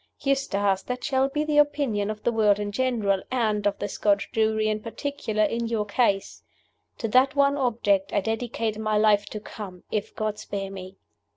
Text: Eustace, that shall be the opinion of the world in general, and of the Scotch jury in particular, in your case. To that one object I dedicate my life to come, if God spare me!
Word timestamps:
Eustace, 0.21 0.81
that 0.81 1.03
shall 1.03 1.29
be 1.29 1.43
the 1.43 1.59
opinion 1.59 2.09
of 2.09 2.23
the 2.23 2.31
world 2.31 2.57
in 2.57 2.71
general, 2.71 3.21
and 3.29 3.67
of 3.67 3.77
the 3.77 3.87
Scotch 3.87 4.31
jury 4.31 4.67
in 4.67 4.79
particular, 4.79 5.43
in 5.43 5.67
your 5.67 5.85
case. 5.85 6.41
To 6.97 7.07
that 7.09 7.35
one 7.35 7.55
object 7.55 8.11
I 8.11 8.19
dedicate 8.21 8.79
my 8.79 8.97
life 8.97 9.27
to 9.27 9.39
come, 9.39 9.83
if 9.91 10.15
God 10.15 10.39
spare 10.39 10.71
me! 10.71 10.97